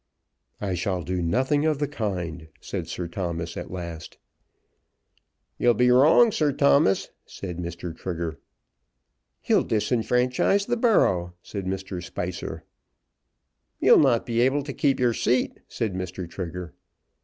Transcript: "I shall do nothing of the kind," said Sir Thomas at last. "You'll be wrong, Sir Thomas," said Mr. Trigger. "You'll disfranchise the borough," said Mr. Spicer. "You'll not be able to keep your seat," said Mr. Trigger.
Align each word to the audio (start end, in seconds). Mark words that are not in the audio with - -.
"I 0.59 0.73
shall 0.73 1.03
do 1.03 1.21
nothing 1.21 1.63
of 1.67 1.77
the 1.77 1.87
kind," 1.87 2.47
said 2.59 2.87
Sir 2.87 3.07
Thomas 3.07 3.55
at 3.55 3.69
last. 3.69 4.17
"You'll 5.59 5.75
be 5.75 5.91
wrong, 5.91 6.31
Sir 6.31 6.51
Thomas," 6.53 7.11
said 7.23 7.59
Mr. 7.59 7.95
Trigger. 7.95 8.39
"You'll 9.45 9.61
disfranchise 9.63 10.65
the 10.65 10.75
borough," 10.75 11.33
said 11.43 11.65
Mr. 11.67 12.03
Spicer. 12.03 12.63
"You'll 13.79 13.99
not 13.99 14.25
be 14.25 14.41
able 14.41 14.63
to 14.63 14.73
keep 14.73 14.99
your 14.99 15.13
seat," 15.13 15.59
said 15.67 15.93
Mr. 15.93 16.27
Trigger. 16.27 16.73